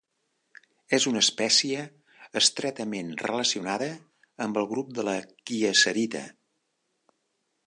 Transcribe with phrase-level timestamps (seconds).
[0.97, 1.83] És una espècie
[2.41, 3.93] estretament relacionada
[4.47, 5.17] amb el grup de la
[5.53, 6.27] kieserita.